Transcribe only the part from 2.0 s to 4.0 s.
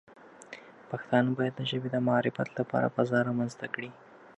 معرفت لپاره فضا رامنځته کړي.